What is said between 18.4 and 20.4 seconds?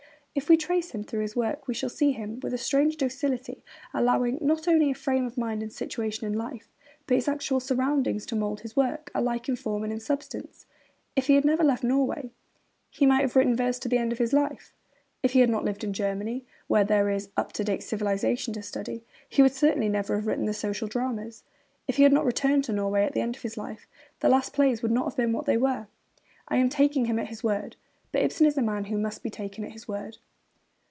to study,' he would certainly never have